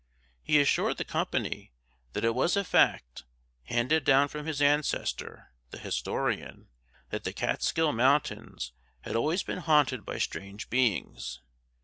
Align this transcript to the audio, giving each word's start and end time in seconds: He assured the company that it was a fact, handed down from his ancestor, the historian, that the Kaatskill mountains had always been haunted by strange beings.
He 0.41 0.59
assured 0.59 0.97
the 0.97 1.03
company 1.05 1.73
that 2.13 2.25
it 2.25 2.33
was 2.33 2.57
a 2.57 2.63
fact, 2.63 3.23
handed 3.65 4.03
down 4.03 4.29
from 4.29 4.47
his 4.47 4.59
ancestor, 4.59 5.53
the 5.69 5.77
historian, 5.77 6.69
that 7.11 7.23
the 7.23 7.33
Kaatskill 7.33 7.93
mountains 7.93 8.71
had 9.01 9.15
always 9.15 9.43
been 9.43 9.59
haunted 9.59 10.03
by 10.03 10.17
strange 10.17 10.71
beings. 10.71 11.41